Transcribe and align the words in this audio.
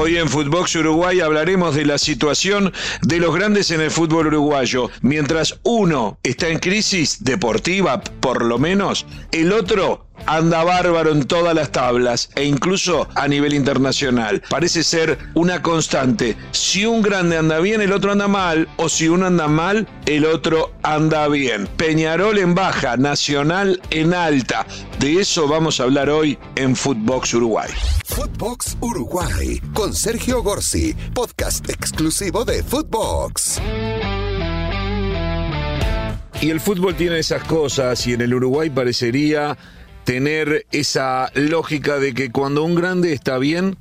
Hoy 0.00 0.16
en 0.16 0.28
Footbox 0.28 0.76
Uruguay 0.76 1.18
hablaremos 1.18 1.74
de 1.74 1.84
la 1.84 1.98
situación 1.98 2.72
de 3.02 3.18
los 3.18 3.34
grandes 3.34 3.72
en 3.72 3.80
el 3.80 3.90
fútbol 3.90 4.28
uruguayo. 4.28 4.90
Mientras 5.02 5.58
uno 5.64 6.20
está 6.22 6.46
en 6.46 6.60
crisis 6.60 7.24
deportiva, 7.24 8.00
por 8.00 8.44
lo 8.44 8.60
menos, 8.60 9.06
el 9.32 9.52
otro 9.52 10.06
anda 10.26 10.64
bárbaro 10.64 11.12
en 11.12 11.24
todas 11.24 11.54
las 11.54 11.70
tablas 11.70 12.30
e 12.34 12.44
incluso 12.44 13.08
a 13.14 13.28
nivel 13.28 13.54
internacional. 13.54 14.42
Parece 14.48 14.84
ser 14.84 15.18
una 15.34 15.62
constante. 15.62 16.36
Si 16.50 16.86
un 16.86 17.02
grande 17.02 17.36
anda 17.36 17.60
bien, 17.60 17.80
el 17.80 17.92
otro 17.92 18.12
anda 18.12 18.28
mal, 18.28 18.68
o 18.76 18.88
si 18.88 19.08
uno 19.08 19.26
anda 19.26 19.48
mal, 19.48 19.88
el 20.06 20.24
otro 20.24 20.72
anda 20.82 21.28
bien. 21.28 21.66
Peñarol 21.76 22.38
en 22.38 22.54
baja, 22.54 22.96
Nacional 22.96 23.80
en 23.90 24.14
alta. 24.14 24.66
De 24.98 25.20
eso 25.20 25.48
vamos 25.48 25.80
a 25.80 25.84
hablar 25.84 26.10
hoy 26.10 26.38
en 26.56 26.76
Footbox 26.76 27.34
Uruguay. 27.34 27.70
Footbox 28.04 28.76
Uruguay 28.80 29.60
con 29.74 29.94
Sergio 29.94 30.42
Gorsi, 30.42 30.94
podcast 31.14 31.68
exclusivo 31.70 32.44
de 32.44 32.62
Footbox. 32.62 33.60
Y 36.40 36.50
el 36.50 36.60
fútbol 36.60 36.94
tiene 36.94 37.18
esas 37.18 37.42
cosas 37.44 38.06
y 38.06 38.12
en 38.12 38.20
el 38.20 38.32
Uruguay 38.32 38.70
parecería 38.70 39.58
tener 40.08 40.64
esa 40.72 41.30
lógica 41.34 41.98
de 41.98 42.14
que 42.14 42.30
cuando 42.32 42.64
un 42.64 42.74
grande 42.74 43.12
está 43.12 43.36
bien, 43.36 43.76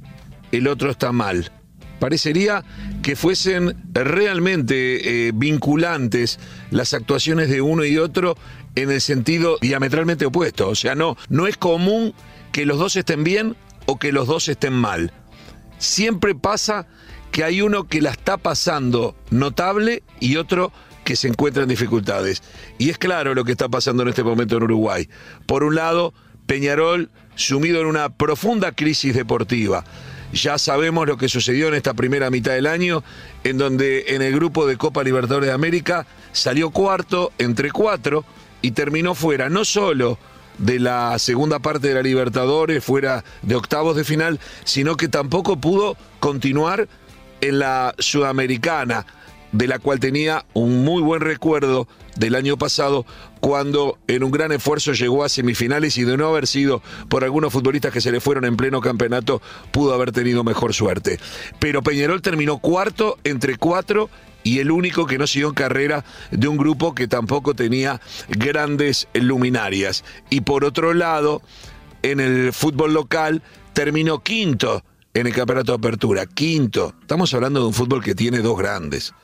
el 0.52 0.68
otro 0.68 0.92
está 0.92 1.14
mal. 1.14 1.54
Parecería 2.02 2.66
que 3.02 3.16
fuesen 3.16 3.82
realmente 3.94 5.28
eh, 5.30 5.32
vinculantes 5.34 6.38
las 6.70 6.94
actuaciones 6.94 7.50
de 7.50 7.62
uno 7.62 7.86
y 7.86 7.98
otro 7.98 8.36
en 8.76 8.92
el 8.92 9.00
sentido 9.00 9.58
diametralmente 9.62 10.26
opuesto. 10.26 10.68
O 10.68 10.76
sea, 10.76 10.96
no, 10.96 11.16
no 11.30 11.48
es 11.48 11.56
común 11.56 12.14
que 12.52 12.66
los 12.66 12.78
dos 12.78 12.98
estén 12.98 13.24
bien 13.24 13.56
o 13.86 13.98
que 13.98 14.12
los 14.12 14.28
dos 14.28 14.50
estén 14.50 14.74
mal. 14.74 15.14
Siempre 15.78 16.36
pasa 16.36 16.88
que 17.32 17.46
hay 17.46 17.62
uno 17.62 17.88
que 17.88 18.02
la 18.02 18.12
está 18.12 18.36
pasando 18.36 19.16
notable 19.30 20.04
y 20.20 20.36
otro 20.36 20.74
que 21.08 21.16
se 21.16 21.30
encuentra 21.30 21.64
en 21.64 21.70
dificultades. 21.70 22.44
Y 22.78 22.90
es 22.90 22.98
claro 22.98 23.34
lo 23.34 23.46
que 23.46 23.54
está 23.54 23.70
pasando 23.70 24.04
en 24.04 24.10
este 24.10 24.26
momento 24.26 24.58
en 24.58 24.64
Uruguay. 24.64 25.08
Por 25.46 25.64
un 25.64 25.74
lado, 25.74 26.14
Peñarol 26.48 27.10
sumido 27.36 27.80
en 27.80 27.88
una 27.88 28.10
profunda 28.10 28.74
crisis 28.74 29.16
deportiva. 29.16 29.86
Ya 30.34 30.58
sabemos 30.58 31.08
lo 31.08 31.16
que 31.16 31.30
sucedió 31.30 31.70
en 31.70 31.76
esta 31.76 31.94
primera 31.94 32.30
mitad 32.30 32.52
del 32.52 32.68
año, 32.68 33.06
en 33.46 33.58
donde 33.58 34.04
en 34.10 34.22
el 34.22 34.34
grupo 34.36 34.68
de 34.68 34.76
Copa 34.76 35.02
Libertadores 35.02 35.48
de 35.48 35.54
América 35.54 36.06
salió 36.34 36.72
cuarto 36.72 37.32
entre 37.38 37.72
cuatro 37.72 38.26
y 38.62 38.72
terminó 38.72 39.16
fuera 39.16 39.48
no 39.48 39.64
solo 39.64 40.20
de 40.58 40.78
la 40.78 41.18
segunda 41.20 41.60
parte 41.60 41.88
de 41.88 41.94
la 41.94 42.02
Libertadores, 42.02 42.84
fuera 42.84 43.24
de 43.44 43.56
octavos 43.56 43.96
de 43.96 44.04
final, 44.04 44.42
sino 44.66 44.98
que 44.98 45.08
tampoco 45.08 45.56
pudo 45.56 45.96
continuar 46.20 46.90
en 47.40 47.60
la 47.60 47.96
Sudamericana 47.98 49.06
de 49.58 49.68
la 49.68 49.80
cual 49.80 50.00
tenía 50.00 50.46
un 50.54 50.84
muy 50.84 51.02
buen 51.02 51.20
recuerdo 51.20 51.88
del 52.16 52.36
año 52.36 52.58
pasado, 52.58 53.08
cuando 53.40 53.98
en 54.08 54.24
un 54.24 54.30
gran 54.30 54.52
esfuerzo 54.52 54.94
llegó 54.94 55.24
a 55.24 55.30
semifinales 55.30 55.98
y 55.98 56.04
de 56.04 56.16
no 56.16 56.28
haber 56.28 56.46
sido 56.46 56.84
por 57.10 57.24
algunos 57.24 57.52
futbolistas 57.52 57.92
que 57.92 58.02
se 58.02 58.12
le 58.12 58.20
fueron 58.20 58.46
en 58.46 58.56
pleno 58.56 58.82
campeonato, 58.82 59.42
pudo 59.72 59.96
haber 59.96 60.12
tenido 60.12 60.44
mejor 60.44 60.76
suerte. 60.76 61.20
Pero 61.58 61.82
Peñarol 61.82 62.22
terminó 62.22 62.60
cuarto 62.60 63.18
entre 63.24 63.58
cuatro 63.58 64.12
y 64.44 64.60
el 64.60 64.70
único 64.70 65.08
que 65.08 65.18
no 65.18 65.26
siguió 65.26 65.48
en 65.48 65.56
carrera 65.56 66.06
de 66.30 66.48
un 66.48 66.58
grupo 66.58 66.94
que 66.94 67.08
tampoco 67.08 67.56
tenía 67.56 68.00
grandes 68.30 69.08
luminarias. 69.16 70.04
Y 70.30 70.42
por 70.42 70.66
otro 70.66 70.94
lado, 70.94 71.42
en 72.04 72.20
el 72.20 72.54
fútbol 72.54 72.94
local 72.94 73.42
terminó 73.74 74.20
quinto 74.20 74.84
en 75.16 75.26
el 75.26 75.34
campeonato 75.34 75.72
de 75.72 75.78
apertura, 75.78 76.28
quinto. 76.28 76.94
Estamos 77.02 77.34
hablando 77.34 77.62
de 77.62 77.66
un 77.66 77.74
fútbol 77.74 78.04
que 78.04 78.14
tiene 78.14 78.40
dos 78.40 78.56
grandes 78.56 79.16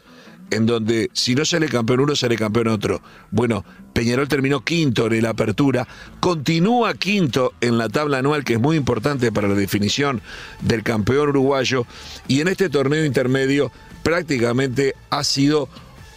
en 0.53 0.65
donde 0.65 1.09
si 1.13 1.35
no 1.35 1.45
sale 1.45 1.67
campeón 1.67 2.01
uno, 2.01 2.15
sale 2.15 2.35
campeón 2.35 2.67
otro. 2.67 3.01
Bueno, 3.31 3.65
Peñarol 3.93 4.27
terminó 4.27 4.61
quinto 4.61 5.11
en 5.11 5.23
la 5.23 5.29
apertura, 5.29 5.87
continúa 6.19 6.93
quinto 6.93 7.53
en 7.61 7.77
la 7.77 7.89
tabla 7.89 8.19
anual, 8.19 8.43
que 8.43 8.53
es 8.53 8.59
muy 8.59 8.77
importante 8.77 9.31
para 9.31 9.47
la 9.47 9.55
definición 9.55 10.21
del 10.61 10.83
campeón 10.83 11.29
uruguayo, 11.29 11.85
y 12.27 12.41
en 12.41 12.47
este 12.47 12.69
torneo 12.69 13.05
intermedio 13.05 13.71
prácticamente 14.03 14.95
ha 15.09 15.23
sido 15.23 15.69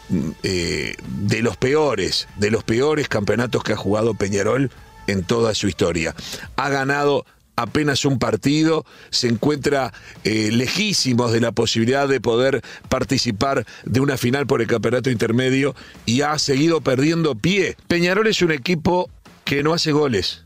mm, 0.09 0.31
eh, 0.43 0.97
de 1.07 1.43
los 1.43 1.57
peores, 1.57 2.29
de 2.37 2.51
los 2.51 2.65
peores 2.65 3.09
campeonatos 3.09 3.63
que 3.63 3.73
ha 3.73 3.77
jugado 3.77 4.15
Peñarol 4.15 4.71
en 5.07 5.23
toda 5.23 5.55
su 5.55 5.69
historia. 5.69 6.15
Ha 6.57 6.69
ganado 6.69 7.25
apenas 7.57 8.05
un 8.05 8.19
partido, 8.19 8.85
se 9.11 9.29
encuentra 9.29 9.93
eh, 10.25 10.51
lejísimos 10.53 11.33
de 11.33 11.41
la 11.41 11.53
posibilidad 11.53 12.07
de 12.07 12.21
poder 12.21 12.63
participar 12.89 13.67
de 13.85 14.01
una 14.01 14.17
final 14.17 14.47
por 14.47 14.61
el 14.61 14.69
campeonato 14.69 15.11
intermedio 15.11 15.75
y 16.05 16.21
ha 16.21 16.39
seguido 16.39 16.81
perdiendo 16.81 17.35
pie. 17.35 17.77
Peñarol 17.89 18.27
es 18.27 18.43
un 18.43 18.53
equipo 18.53 19.11
que 19.45 19.63
no 19.63 19.73
hace 19.73 19.93
goles. 19.93 20.45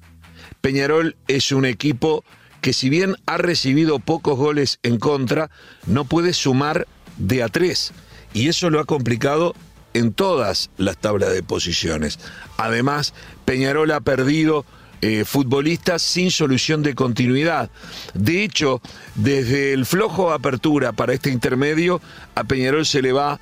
Peñarol 0.61 1.17
es 1.27 1.53
un 1.53 1.65
equipo 1.65 2.25
que 2.61 2.73
si 2.73 2.91
bien 2.91 3.17
ha 3.27 3.39
recibido 3.39 3.99
pocos 3.99 4.37
goles 4.37 4.79
en 4.83 4.99
contra, 4.99 5.51
no 5.87 6.05
puede 6.05 6.33
sumar 6.33 6.87
de 7.17 7.43
a 7.43 7.49
tres. 7.49 7.93
Y 8.33 8.49
eso 8.49 8.71
lo 8.71 8.79
ha 8.79 8.85
complicado 8.85 9.55
en 9.95 10.13
todas 10.13 10.71
las 10.77 10.99
tablas 10.99 11.33
de 11.33 11.43
posiciones. 11.43 12.19
Además, 12.57 13.15
Peñarol 13.45 13.91
ha 13.91 14.01
perdido 14.01 14.65
eh, 15.03 15.25
futbolistas 15.25 16.03
sin 16.03 16.31
solución 16.31 16.83
de 16.83 16.95
continuidad. 16.95 17.71
De 18.15 18.45
hecho, 18.45 18.81
desde 19.15 19.73
el 19.73 19.87
flojo 19.87 20.33
apertura 20.33 20.93
para 20.93 21.15
este 21.15 21.31
intermedio, 21.31 22.01
a 22.35 22.45
Peñarol 22.45 22.85
se 22.85 23.03
le 23.03 23.13
va 23.13 23.41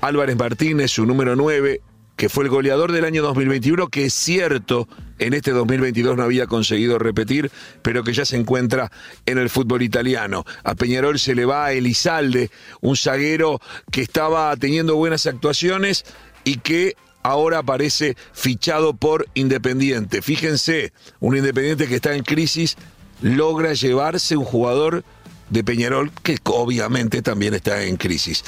Álvarez 0.00 0.36
Martínez, 0.36 0.90
su 0.90 1.06
número 1.06 1.36
9, 1.36 1.80
que 2.16 2.28
fue 2.28 2.44
el 2.44 2.50
goleador 2.50 2.90
del 2.90 3.04
año 3.04 3.22
2021, 3.22 3.88
que 3.88 4.06
es 4.06 4.12
cierto, 4.12 4.88
en 5.20 5.34
este 5.34 5.52
2022 5.52 6.16
no 6.16 6.24
había 6.24 6.48
conseguido 6.48 6.98
repetir, 6.98 7.50
pero 7.82 8.02
que 8.02 8.12
ya 8.12 8.24
se 8.24 8.36
encuentra 8.36 8.90
en 9.24 9.38
el 9.38 9.48
fútbol 9.50 9.82
italiano. 9.82 10.44
A 10.64 10.74
Peñarol 10.74 11.20
se 11.20 11.36
le 11.36 11.44
va 11.44 11.72
Elizalde, 11.72 12.50
un 12.80 12.96
zaguero 12.96 13.60
que 13.92 14.02
estaba 14.02 14.56
teniendo 14.56 14.96
buenas 14.96 15.26
actuaciones 15.26 16.04
y 16.42 16.56
que 16.58 16.96
ahora 17.22 17.58
aparece 17.58 18.16
fichado 18.32 18.94
por 18.94 19.26
Independiente. 19.34 20.22
Fíjense, 20.22 20.92
un 21.20 21.36
Independiente 21.36 21.86
que 21.86 21.96
está 21.96 22.14
en 22.14 22.22
crisis 22.22 22.76
logra 23.20 23.72
llevarse 23.72 24.36
un 24.36 24.44
jugador 24.44 25.04
de 25.50 25.64
Peñarol 25.64 26.10
que 26.22 26.36
obviamente 26.44 27.22
también 27.22 27.54
está 27.54 27.82
en 27.84 27.96
crisis. 27.96 28.44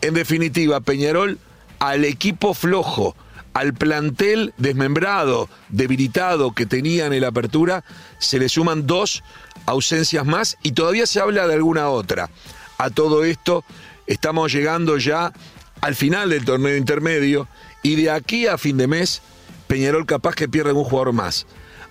En 0.00 0.14
definitiva, 0.14 0.80
Peñarol 0.80 1.38
al 1.78 2.04
equipo 2.04 2.54
flojo, 2.54 3.16
al 3.52 3.74
plantel 3.74 4.54
desmembrado, 4.56 5.48
debilitado 5.68 6.52
que 6.52 6.66
tenía 6.66 7.06
en 7.06 7.20
la 7.20 7.28
apertura, 7.28 7.84
se 8.18 8.38
le 8.38 8.48
suman 8.48 8.86
dos 8.86 9.22
ausencias 9.66 10.24
más 10.26 10.56
y 10.62 10.72
todavía 10.72 11.06
se 11.06 11.20
habla 11.20 11.46
de 11.46 11.54
alguna 11.54 11.88
otra. 11.88 12.30
A 12.78 12.90
todo 12.90 13.24
esto 13.24 13.64
estamos 14.06 14.52
llegando 14.52 14.98
ya 14.98 15.32
al 15.80 15.94
final 15.94 16.30
del 16.30 16.44
torneo 16.44 16.76
intermedio 16.76 17.48
y 17.84 17.96
de 17.96 18.10
aquí 18.10 18.48
a 18.48 18.58
fin 18.58 18.78
de 18.78 18.88
mes, 18.88 19.22
Peñarol 19.68 20.06
capaz 20.06 20.34
que 20.34 20.48
pierde 20.48 20.72
un 20.72 20.84
jugador 20.84 21.12
más. 21.12 21.46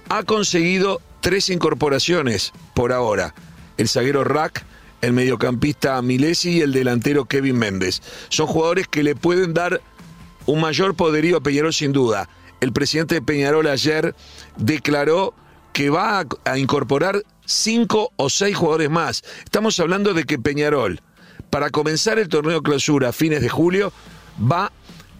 Ha 0.09 0.23
conseguido 0.23 1.01
tres 1.21 1.49
incorporaciones 1.49 2.51
por 2.73 2.91
ahora. 2.91 3.33
El 3.77 3.87
zaguero 3.87 4.23
Rack, 4.23 4.65
el 5.01 5.13
mediocampista 5.13 6.01
Milesi 6.01 6.57
y 6.57 6.61
el 6.61 6.73
delantero 6.73 7.25
Kevin 7.25 7.57
Méndez. 7.57 8.01
Son 8.29 8.47
jugadores 8.47 8.87
que 8.87 9.03
le 9.03 9.15
pueden 9.15 9.53
dar 9.53 9.81
un 10.47 10.59
mayor 10.59 10.95
poderío 10.95 11.37
a 11.37 11.41
Peñarol 11.41 11.73
sin 11.73 11.93
duda. 11.93 12.27
El 12.59 12.73
presidente 12.73 13.15
de 13.15 13.21
Peñarol 13.21 13.67
ayer 13.67 14.15
declaró 14.57 15.35
que 15.73 15.91
va 15.91 16.25
a 16.43 16.57
incorporar 16.57 17.23
cinco 17.45 18.11
o 18.15 18.31
seis 18.31 18.57
jugadores 18.57 18.89
más. 18.89 19.23
Estamos 19.43 19.79
hablando 19.79 20.15
de 20.15 20.23
que 20.23 20.39
Peñarol, 20.39 21.01
para 21.51 21.69
comenzar 21.69 22.17
el 22.17 22.29
torneo 22.29 22.63
clausura 22.63 23.09
a 23.09 23.13
fines 23.13 23.41
de 23.41 23.49
julio, 23.49 23.93
va 24.39 24.71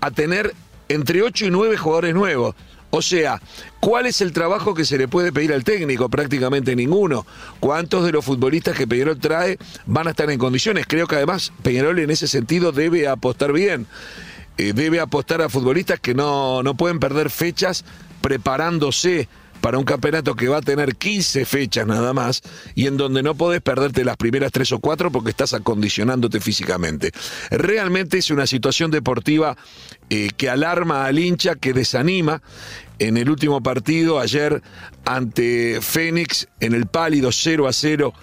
a 0.01 0.11
tener 0.11 0.53
entre 0.93 1.21
8 1.21 1.45
y 1.45 1.51
9 1.51 1.77
jugadores 1.77 2.13
nuevos. 2.13 2.55
O 2.95 3.01
sea, 3.01 3.41
¿cuál 3.79 4.05
es 4.05 4.21
el 4.21 4.33
trabajo 4.33 4.75
que 4.75 4.85
se 4.85 4.99
le 4.99 5.07
puede 5.07 5.31
pedir 5.31 5.51
al 5.51 5.63
técnico? 5.63 6.09
Prácticamente 6.09 6.75
ninguno. 6.75 7.25
¿Cuántos 7.59 8.05
de 8.05 8.11
los 8.11 8.23
futbolistas 8.23 8.77
que 8.77 8.85
Peñarol 8.85 9.19
trae 9.19 9.57
van 9.87 10.05
a 10.07 10.11
estar 10.11 10.29
en 10.29 10.37
condiciones? 10.37 10.85
Creo 10.87 11.07
que 11.07 11.15
además 11.15 11.51
Peñarol 11.63 11.97
en 11.97 12.11
ese 12.11 12.27
sentido 12.27 12.71
debe 12.71 13.07
apostar 13.07 13.51
bien. 13.51 13.87
Eh, 14.57 14.73
debe 14.73 14.99
apostar 14.99 15.41
a 15.41 15.49
futbolistas 15.49 15.99
que 15.99 16.13
no, 16.13 16.61
no 16.61 16.75
pueden 16.75 16.99
perder 16.99 17.31
fechas 17.31 17.83
preparándose 18.21 19.27
para 19.63 19.77
un 19.77 19.85
campeonato 19.85 20.35
que 20.35 20.49
va 20.49 20.57
a 20.57 20.61
tener 20.61 20.97
15 20.97 21.45
fechas 21.45 21.87
nada 21.87 22.11
más 22.11 22.41
y 22.75 22.87
en 22.87 22.97
donde 22.97 23.23
no 23.23 23.33
podés 23.33 23.61
perderte 23.61 24.03
las 24.03 24.17
primeras 24.17 24.51
tres 24.51 24.73
o 24.73 24.79
cuatro 24.79 25.09
porque 25.09 25.29
estás 25.29 25.53
acondicionándote 25.53 26.41
físicamente. 26.41 27.13
Realmente 27.49 28.17
es 28.17 28.29
una 28.29 28.45
situación 28.45 28.91
deportiva 28.91 29.55
eh, 30.09 30.31
que 30.35 30.49
alarma 30.49 31.05
al 31.05 31.17
hincha, 31.17 31.55
que 31.55 31.71
desanima. 31.71 32.41
En 32.99 33.15
el 33.15 33.29
último 33.29 33.63
partido, 33.63 34.19
ayer 34.19 34.61
ante 35.05 35.79
Fénix, 35.79 36.49
en 36.59 36.73
el 36.73 36.85
pálido 36.87 37.31
0 37.31 37.65
a 37.65 37.71
0 37.71 38.13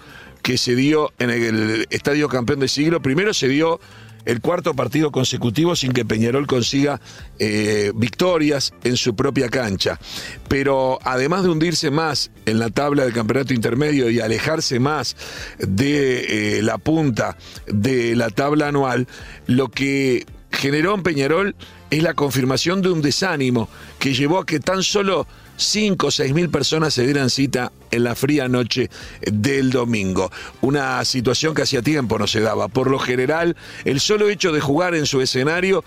que 0.43 0.59
se 0.59 0.75
dio 0.75 1.11
en 1.17 1.31
el 1.31 1.87
Estadio 1.89 2.29
Campeón 2.29 2.59
del 2.59 2.69
Siglo. 2.69 3.01
Primero 3.01 3.33
se 3.33 3.47
dio 3.47 3.79
el 4.25 4.41
cuarto 4.41 4.73
partido 4.73 5.11
consecutivo 5.11 5.75
sin 5.75 5.93
que 5.93 6.05
Peñarol 6.05 6.47
consiga 6.47 6.99
eh, 7.39 7.91
victorias 7.95 8.73
en 8.83 8.97
su 8.97 9.15
propia 9.15 9.49
cancha. 9.49 9.99
Pero 10.47 10.99
además 11.03 11.43
de 11.43 11.49
hundirse 11.49 11.91
más 11.91 12.31
en 12.45 12.59
la 12.59 12.69
tabla 12.69 13.03
del 13.03 13.13
campeonato 13.13 13.53
intermedio 13.53 14.09
y 14.09 14.19
alejarse 14.19 14.79
más 14.79 15.15
de 15.59 16.57
eh, 16.57 16.61
la 16.61 16.77
punta 16.77 17.37
de 17.67 18.15
la 18.15 18.29
tabla 18.29 18.67
anual, 18.67 19.07
lo 19.47 19.69
que 19.69 20.25
generó 20.51 20.93
en 20.95 21.03
Peñarol 21.03 21.55
es 21.89 22.03
la 22.03 22.13
confirmación 22.13 22.81
de 22.81 22.89
un 22.89 23.01
desánimo 23.01 23.69
que 23.99 24.13
llevó 24.13 24.39
a 24.39 24.45
que 24.45 24.59
tan 24.59 24.83
solo 24.83 25.27
5 25.61 26.07
o 26.07 26.11
6 26.11 26.33
mil 26.33 26.49
personas 26.49 26.93
se 26.93 27.05
dieran 27.05 27.29
cita 27.29 27.71
en 27.91 28.03
la 28.03 28.15
fría 28.15 28.47
noche 28.47 28.89
del 29.21 29.71
domingo. 29.71 30.31
Una 30.61 31.03
situación 31.05 31.53
que 31.53 31.63
hacía 31.63 31.81
tiempo 31.81 32.17
no 32.17 32.27
se 32.27 32.41
daba. 32.41 32.67
Por 32.67 32.89
lo 32.89 32.99
general, 32.99 33.55
el 33.85 33.99
solo 33.99 34.29
hecho 34.29 34.51
de 34.51 34.61
jugar 34.61 34.95
en 34.95 35.05
su 35.05 35.21
escenario 35.21 35.83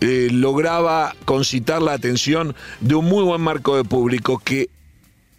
eh, 0.00 0.28
lograba 0.30 1.14
concitar 1.24 1.82
la 1.82 1.92
atención 1.92 2.54
de 2.80 2.94
un 2.94 3.04
muy 3.04 3.24
buen 3.24 3.40
marco 3.40 3.76
de 3.76 3.84
público 3.84 4.40
que 4.42 4.70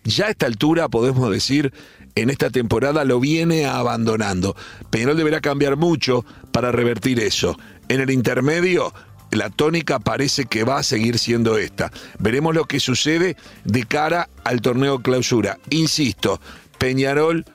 ya 0.04 0.28
a 0.28 0.30
esta 0.30 0.48
altura 0.48 0.90
podemos 0.90 1.32
decir 1.32 1.74
en 2.16 2.30
esta 2.30 2.50
temporada 2.50 3.06
lo 3.06 3.20
viene 3.20 3.66
abandonando. 3.66 4.56
Peñarol 4.90 5.18
deberá 5.18 5.42
cambiar 5.42 5.78
mucho 5.78 6.26
para 6.52 6.72
revertir 6.72 7.20
eso. 7.20 7.58
En 7.88 8.02
el 8.02 8.10
intermedio, 8.10 8.94
la 9.32 9.50
tónica 9.50 10.00
parece 10.00 10.46
que 10.46 10.64
va 10.64 10.80
a 10.80 10.84
seguir 10.84 11.18
siendo 11.18 11.58
esta. 11.58 11.92
Veremos 12.20 12.54
lo 12.54 12.66
que 12.66 12.80
sucede 12.80 13.38
de 13.64 13.86
cara 13.86 14.30
al 14.44 14.62
torneo 14.62 15.02
clausura. 15.02 15.58
Insisto, 15.70 16.40
Peñarol 16.78 17.46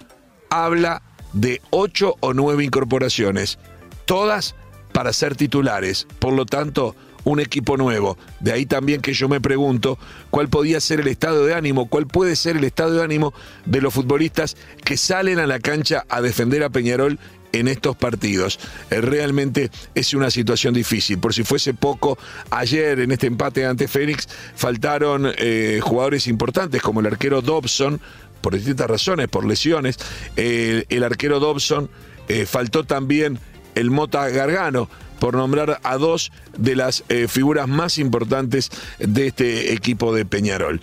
habla 0.51 1.03
de 1.33 1.61
ocho 1.71 2.17
o 2.21 2.33
nueve 2.33 2.65
incorporaciones, 2.65 3.59
todas 4.07 4.55
para 4.93 5.13
ser 5.13 5.37
titulares. 5.37 6.07
Por 6.19 6.33
lo 6.33 6.47
tanto, 6.47 6.97
un 7.25 7.41
equipo 7.41 7.77
nuevo. 7.77 8.17
De 8.41 8.53
ahí 8.53 8.67
también 8.67 9.03
que 9.03 9.13
yo 9.13 9.29
me 9.29 9.41
pregunto 9.41 9.99
cuál 10.31 10.49
podía 10.49 10.81
ser 10.81 11.01
el 11.01 11.09
estado 11.09 11.45
de 11.45 11.55
ánimo, 11.55 11.89
cuál 11.89 12.07
puede 12.07 12.37
ser 12.37 12.57
el 12.57 12.65
estado 12.65 12.95
de 12.95 13.03
ánimo 13.03 13.35
de 13.67 13.81
los 13.81 13.93
futbolistas 13.93 14.57
que 14.85 14.97
salen 14.97 15.41
a 15.41 15.47
la 15.47 15.59
cancha 15.59 16.05
a 16.09 16.21
defender 16.21 16.63
a 16.63 16.71
Peñarol 16.71 17.19
en 17.59 17.69
estos 17.69 17.97
partidos. 17.97 18.59
Eh, 18.91 19.01
realmente 19.01 19.71
es 19.95 20.15
una 20.15 20.31
situación 20.31 20.75
difícil. 20.75 21.19
Por 21.19 21.35
si 21.35 21.43
fuese 21.43 21.75
poco, 21.75 22.19
ayer 22.51 23.01
en 23.01 23.13
este 23.13 23.27
empate 23.27 23.67
ante 23.67 23.89
Fénix 23.89 24.29
faltaron 24.55 25.33
eh, 25.39 25.81
jugadores 25.83 26.27
importantes 26.27 26.83
como 26.83 27.01
el 27.01 27.07
arquero 27.07 27.43
Dobson, 27.43 28.01
por 28.41 28.55
distintas 28.55 28.89
razones, 28.89 29.29
por 29.29 29.45
lesiones. 29.45 29.99
el 30.37 31.03
arquero 31.03 31.41
Dobson 31.41 31.91
eh, 32.29 32.47
faltó 32.47 32.85
también 32.85 33.39
el 33.75 33.91
Mota 33.91 34.29
Gargano 34.29 34.89
por 35.19 35.35
nombrar 35.35 35.81
a 35.83 35.97
dos 35.97 36.31
de 36.59 36.77
las 36.77 37.03
figuras 37.29 37.67
más 37.67 37.97
importantes 37.97 38.71
de 38.99 39.29
este 39.29 39.73
equipo 39.73 40.15
de 40.15 40.27
Peñarol. 40.27 40.81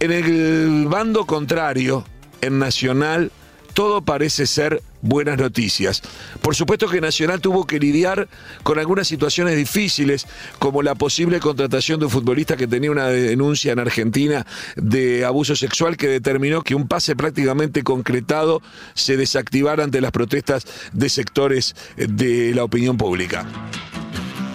En 0.00 0.12
el 0.12 0.86
bando 0.86 1.24
contrario, 1.24 2.04
en 2.40 2.58
Nacional, 2.58 3.32
todo 3.74 4.02
parece 4.02 4.46
ser 4.46 4.82
buenas 5.00 5.38
noticias. 5.38 6.02
Por 6.42 6.54
supuesto 6.54 6.88
que 6.88 7.00
Nacional 7.00 7.40
tuvo 7.40 7.66
que 7.66 7.78
lidiar 7.78 8.28
con 8.62 8.78
algunas 8.78 9.08
situaciones 9.08 9.56
difíciles, 9.56 10.26
como 10.58 10.82
la 10.82 10.94
posible 10.94 11.40
contratación 11.40 12.00
de 12.00 12.06
un 12.06 12.10
futbolista 12.10 12.56
que 12.56 12.66
tenía 12.66 12.90
una 12.90 13.08
denuncia 13.08 13.72
en 13.72 13.78
Argentina 13.78 14.46
de 14.76 15.24
abuso 15.24 15.56
sexual 15.56 15.96
que 15.96 16.08
determinó 16.08 16.62
que 16.62 16.74
un 16.74 16.88
pase 16.88 17.16
prácticamente 17.16 17.82
concretado 17.82 18.62
se 18.94 19.16
desactivara 19.16 19.84
ante 19.84 20.00
las 20.00 20.12
protestas 20.12 20.64
de 20.92 21.08
sectores 21.08 21.74
de 21.96 22.54
la 22.54 22.64
opinión 22.64 22.96
pública. 22.96 23.46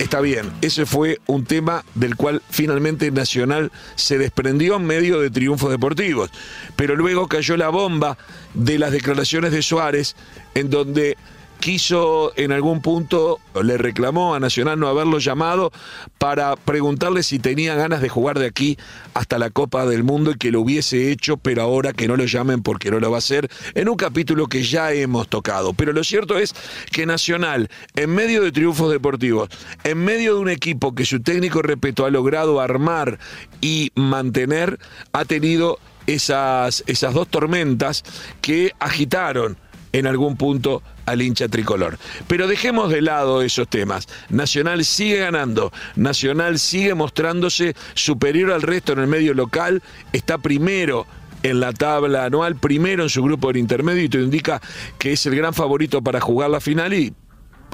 Está 0.04 0.20
bien, 0.20 0.52
ese 0.62 0.86
fue 0.86 1.22
un 1.28 1.46
tema 1.46 1.86
del 1.96 2.18
cual 2.18 2.42
finalmente 2.50 3.10
Nacional 3.10 3.72
se 3.96 4.18
desprendió 4.18 4.76
en 4.76 4.86
medio 4.86 5.22
de 5.22 5.30
triunfos 5.30 5.72
deportivos. 5.72 6.30
Pero 6.76 6.98
luego 6.98 7.30
cayó 7.30 7.56
la 7.56 7.70
bomba 7.70 8.18
de 8.54 8.80
las 8.80 8.92
declaraciones 8.92 9.54
de 9.54 9.62
Suárez, 9.62 10.18
en 10.56 10.70
donde 10.70 11.18
quiso 11.64 12.34
en 12.36 12.52
algún 12.52 12.82
punto, 12.82 13.40
le 13.64 13.78
reclamó 13.78 14.36
a 14.36 14.40
Nacional 14.42 14.78
no 14.78 14.90
haberlo 14.90 15.20
llamado 15.20 15.72
para 16.18 16.58
preguntarle 16.58 17.24
si 17.24 17.40
tenía 17.40 17.74
ganas 17.74 18.02
de 18.02 18.10
jugar 18.10 18.38
de 18.38 18.48
aquí 18.48 18.78
hasta 19.14 19.40
la 19.40 19.50
Copa 19.50 19.86
del 19.86 20.04
Mundo 20.04 20.32
y 20.32 20.36
que 20.36 20.52
lo 20.52 20.60
hubiese 20.60 21.10
hecho, 21.10 21.38
pero 21.38 21.62
ahora 21.62 21.94
que 21.94 22.10
no 22.10 22.18
lo 22.18 22.26
llamen 22.26 22.64
porque 22.64 22.92
no 22.92 23.00
lo 23.00 23.10
va 23.10 23.16
a 23.16 23.20
hacer, 23.20 23.50
en 23.76 23.88
un 23.88 23.96
capítulo 23.96 24.48
que 24.48 24.62
ya 24.62 24.92
hemos 24.92 25.30
tocado. 25.30 25.72
Pero 25.72 25.94
lo 25.94 26.04
cierto 26.04 26.38
es 26.38 26.54
que 26.92 27.06
Nacional, 27.06 27.70
en 27.96 28.10
medio 28.10 28.42
de 28.42 28.52
triunfos 28.52 28.92
deportivos, 28.92 29.48
en 29.86 30.00
medio 30.00 30.36
de 30.36 30.42
un 30.42 30.50
equipo 30.50 30.94
que 30.94 31.06
su 31.06 31.22
técnico, 31.22 31.62
repito, 31.62 32.06
ha 32.06 32.10
logrado 32.10 32.60
armar 32.60 33.20
y 33.62 33.94
mantener, 33.96 34.80
ha 35.14 35.24
tenido 35.24 35.80
esas, 36.08 36.84
esas 36.88 37.14
dos 37.14 37.30
tormentas 37.30 38.04
que 38.42 38.74
agitaron 38.80 39.63
en 39.94 40.08
algún 40.08 40.36
punto 40.36 40.84
al 41.06 41.22
hincha 41.22 41.48
tricolor. 41.48 41.98
Pero 42.28 42.48
dejemos 42.48 42.90
de 42.90 43.02
lado 43.02 43.42
esos 43.42 43.70
temas. 43.70 44.08
Nacional 44.30 44.84
sigue 44.84 45.20
ganando, 45.20 45.72
Nacional 45.96 46.60
sigue 46.60 46.94
mostrándose 46.94 47.76
superior 47.94 48.52
al 48.52 48.62
resto 48.62 48.94
en 48.94 49.00
el 49.00 49.08
medio 49.08 49.34
local, 49.34 49.82
está 50.12 50.38
primero 50.38 51.06
en 51.44 51.60
la 51.60 51.74
tabla 51.74 52.26
anual, 52.26 52.56
primero 52.56 53.04
en 53.04 53.10
su 53.10 53.22
grupo 53.22 53.48
del 53.48 53.58
intermedio 53.58 54.04
y 54.04 54.10
te 54.10 54.18
indica 54.18 54.62
que 54.98 55.12
es 55.12 55.26
el 55.26 55.36
gran 55.36 55.54
favorito 55.54 56.02
para 56.02 56.22
jugar 56.22 56.50
la 56.50 56.62
final 56.62 56.94
y 56.94 57.14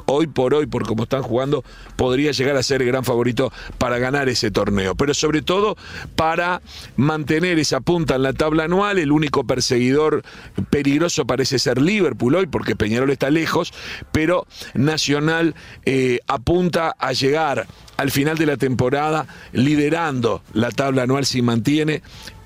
hoy 0.09 0.27
por 0.27 0.53
hoy, 0.53 0.65
por 0.65 0.85
cómo 0.85 1.03
están 1.03 1.21
jugando, 1.21 1.63
podría 1.95 2.31
llegar 2.31 2.57
a 2.57 2.63
ser 2.63 2.81
el 2.81 2.88
gran 2.88 3.03
favorito 3.03 3.53
para 3.77 4.00
ganar 4.00 4.27
ese 4.27 4.51
torneo. 4.51 4.95
Pero 4.95 5.13
sobre 5.13 5.41
todo 5.41 5.77
para 6.15 6.61
mantener 6.97 7.59
esa 7.59 7.79
punta 7.79 8.15
en 8.15 8.23
la 8.23 8.33
tabla 8.33 8.63
anual. 8.63 8.97
El 8.97 9.11
único 9.11 9.45
perseguidor 9.45 10.23
peligroso 10.69 11.25
parece 11.25 11.59
ser 11.59 11.79
Liverpool 11.81 12.35
hoy, 12.35 12.47
porque 12.47 12.75
Peñarol 12.75 13.11
está 13.11 13.29
lejos, 13.29 13.71
pero 14.11 14.47
Nacional 14.73 15.56
eh, 15.85 16.19
apunta 16.27 16.95
a 16.97 17.13
llegar 17.13 17.67
al 17.97 18.11
final 18.11 18.38
de 18.38 18.45
la 18.45 18.57
temporada 18.57 19.27
liderando 19.51 20.41
la 20.53 20.71
tabla 20.71 21.03
anual 21.03 21.25
si 21.25 21.41
mantiene 21.41 22.01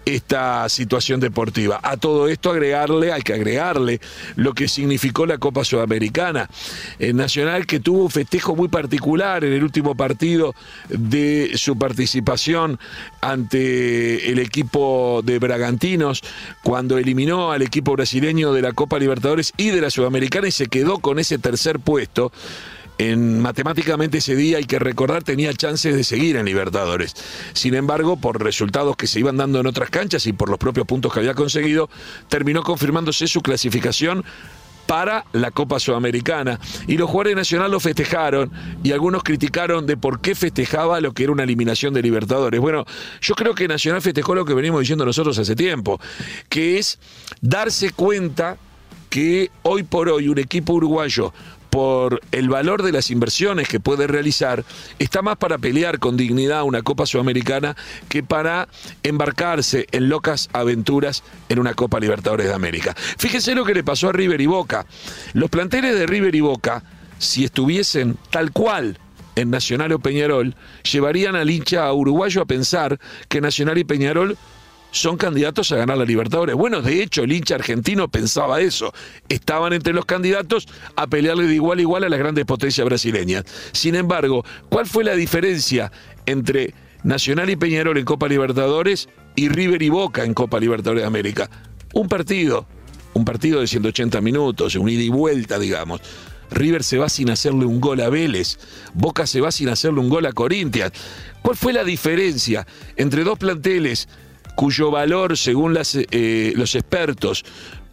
esta 0.06 0.68
situación 0.70 1.20
deportiva. 1.20 1.80
A 1.84 1.98
todo 1.98 2.28
esto 2.28 2.52
agregarle, 2.52 3.12
hay 3.12 3.22
que 3.22 3.34
agregarle 3.34 4.00
lo 4.36 4.54
que 4.54 4.68
significó 4.68 5.26
la 5.26 5.38
Copa 5.38 5.64
Sudamericana. 5.64 6.50
El 7.00 7.16
Nacional 7.16 7.66
que 7.66 7.80
tuvo 7.80 8.04
un 8.04 8.10
festejo 8.10 8.56
muy 8.56 8.68
particular 8.68 9.44
en 9.44 9.54
el 9.54 9.64
último 9.64 9.96
partido 9.96 10.54
de 10.90 11.52
su 11.56 11.78
participación 11.78 12.80
ante 13.22 14.32
el 14.32 14.40
equipo 14.40 15.22
de 15.24 15.40
Bragantinos, 15.40 16.22
cuando 16.64 16.98
eliminó 16.98 17.52
al 17.52 17.62
equipo 17.62 17.94
brasileño 17.94 18.54
de 18.54 18.62
la 18.62 18.74
Copa 18.74 19.00
Libertadores 19.00 19.54
y 19.58 19.70
de 19.70 19.82
la 19.82 19.90
Sudamericana 19.90 20.48
y 20.48 20.52
se 20.52 20.68
quedó 20.68 21.00
con 21.00 21.20
ese 21.20 21.38
tercer 21.38 21.80
puesto 21.80 22.32
en 22.98 23.40
matemáticamente 23.40 24.20
ese 24.20 24.36
día 24.36 24.58
hay 24.58 24.66
que 24.66 24.80
recordar 24.80 25.24
tenía 25.24 25.54
chances 25.54 25.96
de 25.96 26.04
seguir 26.04 26.36
en 26.36 26.46
Libertadores. 26.46 27.16
Sin 27.54 27.74
embargo, 27.74 28.18
por 28.18 28.44
resultados 28.44 28.96
que 28.96 29.08
se 29.08 29.20
iban 29.20 29.38
dando 29.38 29.60
en 29.60 29.68
otras 29.68 29.90
canchas 29.90 30.26
y 30.28 30.34
por 30.34 30.50
los 30.50 30.60
propios 30.60 30.86
puntos 30.86 31.14
que 31.14 31.20
había 31.20 31.34
conseguido, 31.34 31.90
terminó 32.30 32.64
confirmándose 32.64 33.28
su 33.28 33.42
clasificación 33.42 34.24
para 34.86 35.26
la 35.32 35.52
Copa 35.52 35.80
Sudamericana. 35.80 36.60
Y 36.88 36.98
los 36.98 37.10
jugadores 37.10 37.36
nacionales 37.36 37.72
lo 37.72 37.80
festejaron 37.80 38.52
y 38.84 38.92
algunos 38.92 39.24
criticaron 39.24 39.86
de 39.86 39.98
por 39.98 40.20
qué 40.20 40.36
festejaba 40.36 41.00
lo 41.02 41.14
que 41.14 41.24
era 41.24 41.32
una 41.32 41.44
eliminación 41.44 41.94
de 41.94 42.02
Libertadores. 42.02 42.60
Bueno, 42.60 42.86
yo 43.22 43.36
creo 43.36 43.56
que 43.56 43.68
Nacional 43.68 44.02
festejó 44.02 44.36
lo 44.36 44.46
que 44.46 44.54
venimos 44.54 44.82
diciendo 44.82 45.06
nosotros 45.06 45.38
hace 45.40 45.56
tiempo, 45.56 46.00
que 46.50 46.78
es 46.80 47.00
darse 47.42 47.92
cuenta 47.92 48.58
que 49.10 49.52
hoy 49.62 49.84
por 49.84 50.10
hoy 50.10 50.28
un 50.28 50.40
equipo 50.40 50.74
uruguayo 50.74 51.34
por 51.74 52.22
el 52.32 52.50
valor 52.50 52.84
de 52.84 52.92
las 52.92 53.10
inversiones 53.10 53.68
que 53.68 53.80
puede 53.80 54.06
realizar, 54.06 54.64
está 55.00 55.24
más 55.24 55.38
para 55.38 55.58
pelear 55.58 55.98
con 55.98 56.16
dignidad 56.16 56.62
una 56.62 56.84
Copa 56.84 57.08
Sudamericana 57.08 57.76
que 58.10 58.22
para 58.22 58.68
embarcarse 59.02 59.88
en 59.92 60.08
locas 60.08 60.52
aventuras 60.54 61.24
en 61.50 61.58
una 61.58 61.74
Copa 61.74 62.00
Libertadores 62.00 62.46
de 62.46 62.54
América. 62.54 62.94
Fíjese 63.18 63.56
lo 63.56 63.66
que 63.66 63.74
le 63.74 63.84
pasó 63.84 64.10
a 64.10 64.12
River 64.12 64.40
y 64.40 64.46
Boca. 64.46 64.86
Los 65.34 65.50
planteles 65.50 65.96
de 65.98 66.06
River 66.06 66.36
y 66.36 66.42
Boca, 66.42 66.84
si 67.18 67.44
estuviesen 67.44 68.20
tal 68.30 68.52
cual 68.52 69.00
en 69.36 69.50
Nacional 69.50 69.94
o 69.94 70.00
Peñarol, 70.00 70.56
llevarían 70.92 71.36
al 71.36 71.50
hincha 71.50 71.92
uruguayo 71.92 72.44
a 72.44 72.46
pensar 72.46 73.00
que 73.30 73.42
Nacional 73.42 73.80
y 73.80 73.84
Peñarol 73.84 74.38
son 74.94 75.18
candidatos 75.18 75.72
a 75.72 75.76
ganar 75.76 75.98
la 75.98 76.06
Libertadores. 76.06 76.56
Bueno, 76.56 76.82
de 76.84 77.02
hecho, 77.02 77.24
el 77.24 77.32
hincha 77.32 77.56
argentino 77.56 78.08
pensaba 78.10 78.62
eso. 78.62 78.94
Estaban 79.28 79.74
entre 79.74 79.92
los 79.92 80.06
candidatos 80.06 80.68
a 80.96 81.08
pelearle 81.08 81.48
de 81.48 81.56
igual 81.56 81.80
a 81.80 81.82
igual 81.82 82.04
a 82.04 82.10
las 82.10 82.20
grandes 82.20 82.46
potencias 82.46 82.86
brasileñas. 82.86 83.44
Sin 83.72 83.96
embargo, 83.96 84.46
¿cuál 84.70 84.86
fue 84.86 85.04
la 85.04 85.16
diferencia 85.16 85.92
entre 86.28 86.76
Nacional 87.04 87.50
y 87.50 87.56
Peñarol 87.56 87.98
en 87.98 88.06
Copa 88.06 88.28
Libertadores 88.28 89.10
y 89.36 89.50
River 89.50 89.82
y 89.82 89.90
Boca 89.90 90.24
en 90.26 90.36
Copa 90.36 90.60
Libertadores 90.60 91.02
de 91.02 91.08
América? 91.08 91.50
Un 91.94 92.08
partido. 92.08 92.68
un 93.16 93.26
partido 93.26 93.62
de 93.62 93.68
180 93.68 94.22
minutos, 94.22 94.76
un 94.76 94.90
ida 94.90 95.02
y 95.02 95.10
vuelta, 95.10 95.58
digamos. 95.58 96.02
River 96.52 96.84
se 96.84 97.00
va 97.00 97.10
sin 97.10 97.32
hacerle 97.32 97.66
un 97.66 97.82
gol 97.82 98.00
a 98.02 98.10
Vélez, 98.10 98.60
Boca 98.94 99.26
se 99.26 99.42
va 99.42 99.52
sin 99.52 99.70
hacerle 99.70 100.02
un 100.02 100.10
gol 100.10 100.28
a 100.28 100.34
Corinthians. 100.34 100.94
¿Cuál 101.42 101.58
fue 101.58 101.74
la 101.74 101.84
diferencia 101.84 102.66
entre 102.96 103.24
dos 103.24 103.40
planteles 103.40 104.08
cuyo 104.56 104.92
valor, 104.92 105.38
según 105.38 105.78
eh, 105.78 106.54
los 106.56 106.76
expertos, 106.76 107.44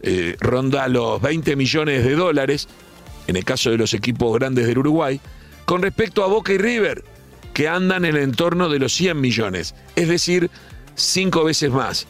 eh, 0.02 0.36
ronda 0.40 0.88
los 0.88 1.20
20 1.20 1.56
millones 1.56 2.04
de 2.04 2.14
dólares, 2.14 2.68
en 3.26 3.36
el 3.36 3.44
caso 3.44 3.70
de 3.70 3.78
los 3.78 3.94
equipos 3.94 4.32
grandes 4.38 4.66
del 4.66 4.78
Uruguay, 4.78 5.20
con 5.64 5.82
respecto 5.82 6.24
a 6.24 6.26
Boca 6.26 6.52
y 6.52 6.58
River, 6.58 7.04
que 7.52 7.68
andan 7.68 8.04
en 8.04 8.16
el 8.16 8.22
entorno 8.22 8.68
de 8.68 8.78
los 8.78 8.92
100 8.92 9.20
millones, 9.20 9.74
es 9.96 10.08
decir, 10.08 10.50
cinco 10.94 11.44
veces 11.44 11.70
más. 11.70 12.06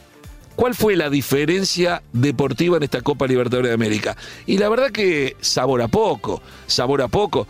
¿Cuál 0.56 0.74
fue 0.74 0.94
la 0.94 1.08
diferencia 1.08 2.02
deportiva 2.12 2.76
en 2.76 2.82
esta 2.82 3.00
Copa 3.00 3.26
Libertadores 3.26 3.70
de 3.70 3.74
América? 3.74 4.16
Y 4.46 4.58
la 4.58 4.68
verdad 4.68 4.90
que 4.90 5.36
sabor 5.40 5.80
a 5.80 5.88
poco, 5.88 6.42
sabor 6.66 7.00
a 7.00 7.08
poco. 7.08 7.46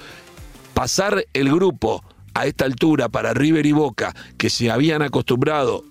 Pasar 0.75 1.27
el 1.33 1.51
grupo 1.51 2.05
a 2.35 2.47
esta 2.47 2.67
altura 2.67 3.09
para 3.09 3.35
River 3.35 3.67
y 3.67 3.73
Boca, 3.73 4.15
que 4.39 4.49
se 4.49 4.71
habían 4.71 5.03
acostumbrado 5.03 5.85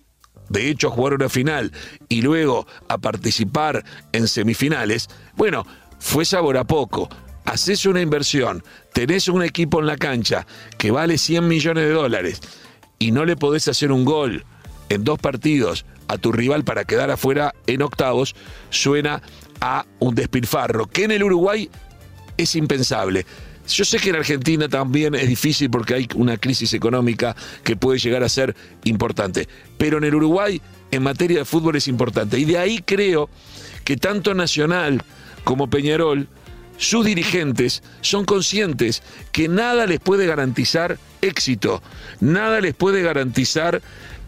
de 0.50 0.70
hecho 0.70 0.88
a 0.88 0.92
jugar 0.92 1.14
una 1.14 1.30
final 1.30 1.72
y 2.08 2.22
luego 2.22 2.68
a 2.88 2.98
participar 2.98 3.84
en 4.12 4.28
semifinales, 4.28 5.08
bueno, 5.36 5.66
fue 6.00 6.26
sabor 6.26 6.58
a 6.58 6.64
poco. 6.64 7.10
Haces 7.46 7.86
una 7.86 8.02
inversión, 8.02 8.64
tenés 8.94 9.28
un 9.28 9.44
equipo 9.44 9.80
en 9.80 9.88
la 9.88 9.98
cancha 9.98 10.46
que 10.78 10.92
vale 10.92 11.18
100 11.18 11.48
millones 11.48 11.86
de 11.86 11.92
dólares 11.92 12.42
y 13.00 13.12
no 13.12 13.26
le 13.26 13.36
podés 13.36 13.68
hacer 13.68 13.92
un 13.92 14.06
gol 14.06 14.46
en 14.90 15.04
dos 15.04 15.20
partidos 15.20 15.86
a 16.08 16.18
tu 16.18 16.32
rival 16.32 16.64
para 16.64 16.84
quedar 16.84 17.12
afuera 17.12 17.54
en 17.68 17.82
octavos, 17.82 18.36
suena 18.72 19.22
a 19.62 19.86
un 20.00 20.16
despilfarro, 20.16 20.88
que 20.88 21.04
en 21.04 21.12
el 21.12 21.24
Uruguay 21.24 21.70
es 22.38 22.56
impensable. 22.56 23.26
Yo 23.70 23.86
sé 23.86 24.00
que 24.00 24.10
en 24.10 24.16
Argentina 24.16 24.68
también 24.68 25.16
es 25.16 25.28
difícil 25.28 25.70
porque 25.70 25.94
hay 25.94 26.08
una 26.16 26.38
crisis 26.38 26.74
económica 26.74 27.36
que 27.64 27.76
puede 27.76 28.00
llegar 28.00 28.24
a 28.24 28.30
ser 28.30 28.56
importante, 28.84 29.48
pero 29.78 29.98
en 30.00 30.04
el 30.06 30.16
Uruguay 30.16 30.62
en 30.92 31.04
materia 31.04 31.40
de 31.40 31.46
fútbol 31.46 31.76
es 31.76 31.88
importante. 31.88 32.40
Y 32.40 32.46
de 32.46 32.58
ahí 32.58 32.82
creo 32.84 33.30
que 33.84 33.96
tanto 33.96 34.34
Nacional 34.34 35.04
como 35.44 35.70
Peñarol, 35.70 36.28
sus 36.78 37.06
dirigentes 37.06 37.84
son 38.02 38.26
conscientes 38.26 39.04
que 39.32 39.48
nada 39.48 39.86
les 39.86 40.00
puede 40.00 40.26
garantizar 40.26 40.98
éxito, 41.22 41.84
nada 42.22 42.62
les 42.62 42.74
puede 42.74 43.02
garantizar 43.02 43.82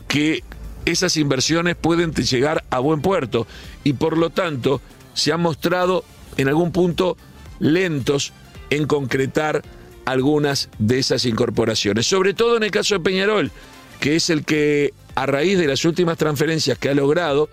que 0.07 0.43
esas 0.85 1.15
inversiones 1.17 1.75
pueden 1.75 2.11
llegar 2.13 2.63
a 2.69 2.79
buen 2.79 3.01
puerto. 3.01 3.47
Y 3.83 3.93
por 3.93 4.17
lo 4.17 4.29
tanto 4.29 4.81
se 5.13 5.31
han 5.31 5.41
mostrado 5.41 6.03
en 6.37 6.47
algún 6.47 6.71
punto 6.71 7.17
lentos 7.59 8.33
en 8.71 8.87
concretar 8.87 9.61
algunas 10.05 10.69
de 10.79 10.97
esas 10.97 11.25
incorporaciones, 11.25 12.07
sobre 12.07 12.33
todo 12.33 12.57
en 12.57 12.63
el 12.63 12.71
caso 12.71 12.95
de 12.95 13.01
Peñarol, 13.01 13.51
que 13.99 14.15
es 14.15 14.31
el 14.31 14.43
que 14.43 14.93
a 15.13 15.27
raíz 15.27 15.59
de 15.59 15.67
las 15.67 15.85
últimas 15.85 16.17
transferencias 16.17 16.79
que 16.79 16.89
ha 16.89 16.95
logrado, 16.95 17.49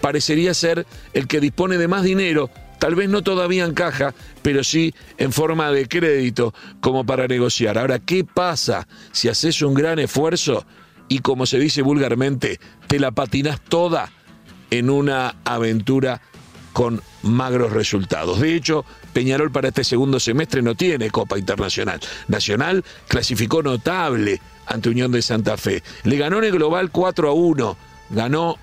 parecería 0.00 0.52
ser 0.52 0.84
el 1.12 1.28
que 1.28 1.40
dispone 1.40 1.78
de 1.78 1.86
más 1.86 2.02
dinero, 2.02 2.50
tal 2.80 2.96
vez 2.96 3.08
no 3.08 3.22
todavía 3.22 3.64
en 3.64 3.74
caja, 3.74 4.14
pero 4.42 4.64
sí 4.64 4.92
en 5.18 5.32
forma 5.32 5.70
de 5.70 5.86
crédito 5.86 6.52
como 6.80 7.06
para 7.06 7.28
negociar. 7.28 7.78
Ahora, 7.78 8.00
¿qué 8.00 8.24
pasa 8.24 8.88
si 9.12 9.28
haces 9.28 9.62
un 9.62 9.74
gran 9.74 10.00
esfuerzo 10.00 10.66
y 11.08 11.20
como 11.20 11.46
se 11.46 11.58
dice 11.58 11.82
vulgarmente, 11.82 12.58
te 12.88 12.98
la 12.98 13.12
patinas 13.12 13.60
toda 13.60 14.10
en 14.70 14.88
una 14.88 15.36
aventura 15.44 16.22
con 16.72 17.02
magros 17.22 17.72
resultados. 17.72 18.40
De 18.40 18.54
hecho, 18.54 18.84
Peñarol 19.12 19.50
para 19.50 19.68
este 19.68 19.84
segundo 19.84 20.18
semestre 20.18 20.62
no 20.62 20.74
tiene 20.74 21.10
Copa 21.10 21.38
Internacional. 21.38 22.00
Nacional 22.28 22.84
clasificó 23.08 23.62
notable 23.62 24.40
ante 24.66 24.88
Unión 24.88 25.12
de 25.12 25.22
Santa 25.22 25.56
Fe. 25.56 25.82
Le 26.04 26.16
ganó 26.16 26.38
en 26.38 26.44
el 26.44 26.52
global 26.52 26.90
4 26.90 27.28
a 27.28 27.32
1. 27.32 27.76
Ganó 28.10 28.58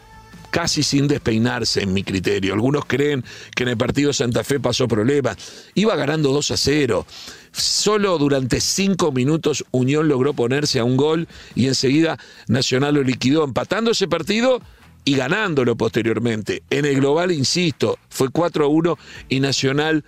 casi 0.49 0.83
sin 0.83 1.07
despeinarse 1.07 1.83
en 1.83 1.93
mi 1.93 2.03
criterio. 2.03 2.53
Algunos 2.53 2.85
creen 2.85 3.23
que 3.55 3.63
en 3.63 3.69
el 3.69 3.77
partido 3.77 4.13
Santa 4.13 4.43
Fe 4.43 4.59
pasó 4.59 4.87
problemas. 4.87 5.37
Iba 5.75 5.95
ganando 5.95 6.31
2 6.31 6.51
a 6.51 6.57
0. 6.57 7.05
Solo 7.51 8.17
durante 8.17 8.61
cinco 8.61 9.11
minutos 9.11 9.65
Unión 9.71 10.07
logró 10.07 10.33
ponerse 10.33 10.79
a 10.79 10.83
un 10.83 10.97
gol 10.97 11.27
y 11.55 11.67
enseguida 11.67 12.19
Nacional 12.47 12.95
lo 12.95 13.03
liquidó, 13.03 13.43
empatando 13.43 13.91
ese 13.91 14.07
partido 14.07 14.61
y 15.05 15.15
ganándolo 15.15 15.75
posteriormente. 15.75 16.63
En 16.69 16.85
el 16.85 16.95
global, 16.95 17.31
insisto, 17.31 17.97
fue 18.09 18.29
4 18.29 18.65
a 18.65 18.67
1 18.67 18.97
y 19.29 19.39
Nacional 19.39 20.03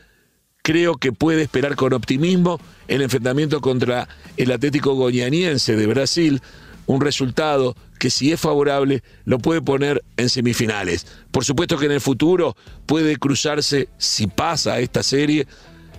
creo 0.62 0.96
que 0.96 1.12
puede 1.12 1.42
esperar 1.42 1.76
con 1.76 1.94
optimismo 1.94 2.60
el 2.88 3.02
enfrentamiento 3.02 3.62
contra 3.62 4.08
el 4.38 4.52
Atlético 4.52 4.94
Goianiense 4.94 5.76
de 5.76 5.88
Brasil, 5.88 6.42
un 6.86 7.02
resultado 7.02 7.76
que 8.00 8.10
si 8.10 8.32
es 8.32 8.40
favorable 8.40 9.04
lo 9.26 9.40
puede 9.40 9.62
poner 9.62 10.04
en 10.18 10.30
semifinales. 10.30 11.08
Por 11.32 11.46
supuesto 11.46 11.78
que 11.78 11.86
en 11.86 11.94
el 11.94 12.02
futuro 12.02 12.56
puede 12.86 13.18
cruzarse, 13.18 13.90
si 13.98 14.28
pasa 14.28 14.80
esta 14.80 15.04
serie, 15.04 15.48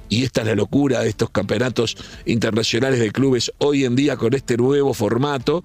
y 0.08 0.24
esta 0.24 0.42
es 0.42 0.48
la 0.48 0.54
locura 0.54 1.00
de 1.00 1.08
estos 1.08 1.30
campeonatos 1.30 1.96
internacionales 2.26 3.00
de 3.00 3.12
clubes 3.12 3.50
hoy 3.58 3.84
en 3.84 3.96
día 3.96 4.16
con 4.16 4.34
este 4.34 4.58
nuevo 4.58 4.92
formato, 4.92 5.64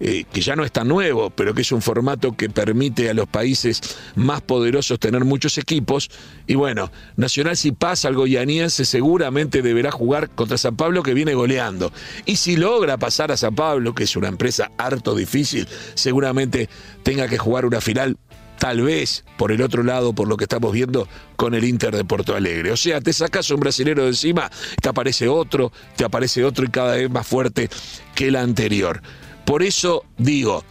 eh, 0.00 0.24
que 0.32 0.40
ya 0.40 0.56
no 0.56 0.64
es 0.64 0.72
tan 0.72 0.88
nuevo, 0.88 1.30
pero 1.30 1.54
que 1.54 1.62
es 1.62 1.72
un 1.72 1.82
formato 1.82 2.36
que 2.36 2.50
permite 2.50 3.10
a 3.10 3.14
los 3.14 3.28
países 3.28 3.80
más 4.16 4.40
poderosos 4.40 4.98
tener 4.98 5.24
muchos 5.24 5.58
equipos. 5.58 6.10
Y 6.46 6.54
bueno, 6.54 6.90
Nacional 7.16 7.56
si 7.56 7.72
pasa 7.72 8.08
al 8.08 8.14
goyaniense 8.14 8.84
seguramente 8.84 9.62
deberá 9.62 9.90
jugar 9.90 10.30
contra 10.30 10.58
San 10.58 10.76
Pablo 10.76 11.02
que 11.02 11.14
viene 11.14 11.34
goleando. 11.34 11.92
Y 12.26 12.36
si 12.36 12.56
logra 12.56 12.96
pasar 12.96 13.32
a 13.32 13.36
San 13.36 13.54
Pablo, 13.54 13.94
que 13.94 14.04
es 14.04 14.16
una 14.16 14.28
empresa 14.28 14.70
harto 14.78 15.14
difícil, 15.14 15.66
seguramente 15.94 16.68
tenga 17.02 17.28
que 17.28 17.38
jugar 17.38 17.66
una 17.66 17.80
final 17.80 18.16
tal 18.58 18.82
vez 18.82 19.24
por 19.36 19.52
el 19.52 19.62
otro 19.62 19.82
lado, 19.82 20.12
por 20.14 20.28
lo 20.28 20.36
que 20.36 20.44
estamos 20.44 20.72
viendo 20.72 21.08
con 21.36 21.54
el 21.54 21.64
Inter 21.64 21.94
de 21.94 22.04
Porto 22.04 22.34
Alegre. 22.34 22.72
O 22.72 22.76
sea, 22.76 23.00
te 23.00 23.12
sacas 23.12 23.50
un 23.50 23.60
brasilero 23.60 24.04
de 24.04 24.08
encima, 24.08 24.50
te 24.80 24.88
aparece 24.88 25.28
otro, 25.28 25.72
te 25.96 26.04
aparece 26.04 26.44
otro 26.44 26.64
y 26.64 26.68
cada 26.68 26.96
vez 26.96 27.10
más 27.10 27.26
fuerte 27.26 27.68
que 28.14 28.28
el 28.28 28.36
anterior. 28.36 29.02
Por 29.44 29.62
eso 29.62 30.04
digo, 30.16 30.64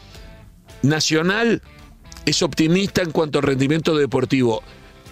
Nacional 0.81 1.61
es 2.25 2.41
optimista 2.41 3.01
en 3.01 3.11
cuanto 3.11 3.39
al 3.39 3.45
rendimiento 3.45 3.95
deportivo, 3.95 4.63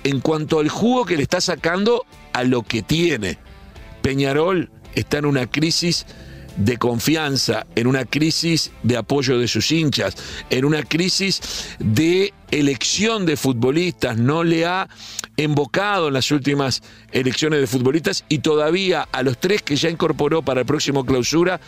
en 0.04 0.20
cuanto 0.20 0.60
al 0.60 0.70
jugo 0.70 1.06
que 1.06 1.18
le 1.18 1.24
está 1.24 1.42
sacando 1.42 2.06
a 2.34 2.44
lo 2.44 2.64
que 2.64 2.82
tiene. 2.82 3.38
Peñarol 4.02 4.72
está 4.96 5.20
en 5.20 5.26
una 5.26 5.50
crisis 5.50 6.06
de 6.58 6.78
confianza, 6.78 7.66
en 7.76 7.88
una 7.88 8.06
crisis 8.06 8.72
de 8.84 8.98
apoyo 8.98 9.38
de 9.38 9.48
sus 9.48 9.72
hinchas, 9.72 10.16
en 10.50 10.66
una 10.66 10.84
crisis 10.84 11.76
de 11.80 12.34
elección 12.52 13.26
de 13.26 13.38
futbolistas, 13.38 14.18
no 14.18 14.44
le 14.44 14.66
ha 14.66 14.90
embocado 15.38 16.10
en 16.10 16.14
las 16.14 16.32
últimas 16.32 16.84
elecciones 17.12 17.62
de 17.62 17.68
futbolistas 17.68 18.26
y 18.30 18.40
todavía 18.40 19.08
a 19.12 19.24
los 19.24 19.38
tres 19.40 19.62
que 19.62 19.76
ya 19.76 19.90
incorporó 19.90 20.42
para 20.42 20.62
el 20.62 20.66
próximo 20.66 21.06
clausura, 21.06 21.60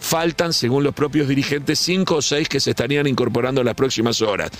faltan, 0.00 0.52
según 0.52 0.84
los 0.84 0.94
propios 0.94 1.28
dirigentes, 1.28 1.78
cinco 1.78 2.16
o 2.16 2.22
seis 2.22 2.48
que 2.48 2.60
se 2.60 2.70
estarían 2.70 3.06
incorporando 3.06 3.60
en 3.60 3.66
las 3.66 3.74
próximas 3.74 4.22
horas. 4.22 4.50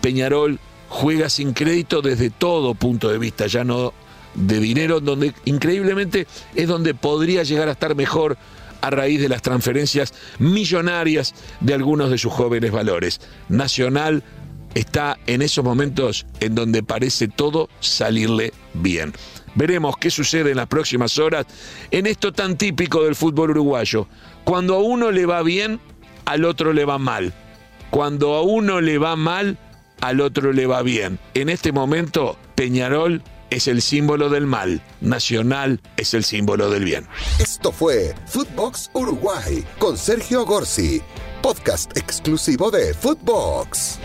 Peñarol 0.00 0.58
juega 0.88 1.28
sin 1.28 1.52
crédito 1.52 2.00
desde 2.00 2.30
todo 2.30 2.74
punto 2.74 3.10
de 3.10 3.18
vista, 3.18 3.46
ya 3.46 3.64
no 3.64 3.92
de 4.34 4.60
dinero, 4.60 5.00
donde 5.00 5.34
increíblemente 5.44 6.26
es 6.54 6.68
donde 6.68 6.94
podría 6.94 7.42
llegar 7.42 7.68
a 7.68 7.72
estar 7.72 7.94
mejor 7.94 8.38
a 8.80 8.90
raíz 8.90 9.20
de 9.20 9.28
las 9.28 9.42
transferencias 9.42 10.12
millonarias 10.38 11.34
de 11.60 11.74
algunos 11.74 12.10
de 12.10 12.18
sus 12.18 12.32
jóvenes 12.32 12.70
valores. 12.70 13.20
Nacional 13.48 14.22
está 14.74 15.18
en 15.26 15.42
esos 15.42 15.64
momentos 15.64 16.26
en 16.40 16.54
donde 16.54 16.82
parece 16.82 17.28
todo 17.28 17.68
salirle 17.80 18.52
bien. 18.74 19.12
Veremos 19.54 19.96
qué 19.96 20.10
sucede 20.10 20.50
en 20.50 20.56
las 20.56 20.68
próximas 20.68 21.18
horas 21.18 21.46
en 21.90 22.06
esto 22.06 22.32
tan 22.32 22.56
típico 22.56 23.04
del 23.04 23.16
fútbol 23.16 23.50
uruguayo. 23.50 24.06
Cuando 24.44 24.76
a 24.76 24.82
uno 24.82 25.10
le 25.10 25.26
va 25.26 25.42
bien, 25.42 25.80
al 26.26 26.44
otro 26.44 26.72
le 26.72 26.84
va 26.84 26.98
mal. 26.98 27.32
Cuando 27.90 28.34
a 28.34 28.42
uno 28.42 28.80
le 28.80 28.98
va 28.98 29.16
mal, 29.16 29.58
al 30.00 30.20
otro 30.20 30.52
le 30.52 30.66
va 30.66 30.82
bien. 30.82 31.18
En 31.34 31.48
este 31.48 31.72
momento, 31.72 32.38
Peñarol 32.54 33.22
es 33.50 33.68
el 33.68 33.82
símbolo 33.82 34.28
del 34.28 34.46
mal, 34.46 34.82
Nacional 35.00 35.80
es 35.96 36.14
el 36.14 36.24
símbolo 36.24 36.70
del 36.70 36.84
bien. 36.84 37.06
Esto 37.38 37.72
fue 37.72 38.14
Footbox 38.26 38.90
Uruguay 38.94 39.64
con 39.78 39.96
Sergio 39.96 40.44
Gorsi, 40.44 41.00
podcast 41.42 41.96
exclusivo 41.96 42.70
de 42.70 42.94
Footbox. 42.94 43.98